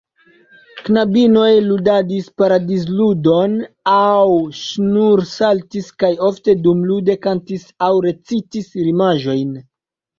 [0.85, 3.55] Knabinoj ludadis paradizludon
[3.99, 9.59] aŭ ŝnursaltis, kaj ofte dumlude kantis aŭ recitis rimaĵojn.